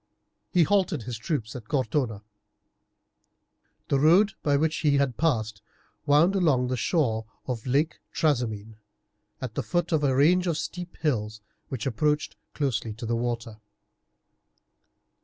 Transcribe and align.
He 0.49 0.63
halted 0.63 1.03
his 1.03 1.19
troops 1.19 1.55
at 1.55 1.67
Cortona. 1.67 2.23
The 3.89 3.99
road 3.99 4.33
by 4.41 4.57
which 4.57 4.77
he 4.77 4.97
had 4.97 5.15
passed 5.15 5.61
wound 6.07 6.33
along 6.35 6.69
the 6.69 6.75
shore 6.75 7.27
of 7.45 7.67
Lake 7.67 7.99
Trasimene, 8.11 8.77
at 9.41 9.53
the 9.53 9.61
foot 9.61 9.91
of 9.91 10.03
a 10.03 10.15
range 10.15 10.47
of 10.47 10.57
steep 10.57 10.97
hills, 11.01 11.41
which 11.69 11.85
approached 11.85 12.35
closely 12.55 12.93
to 12.93 13.05
the 13.05 13.15
water. 13.15 13.57